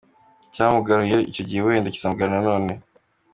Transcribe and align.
Icyamugaruye 0.45 1.17
icyo 1.29 1.43
gihe 1.49 1.61
wenda 1.67 1.93
kizamugarura 1.93 2.35
nanone. 2.37 2.73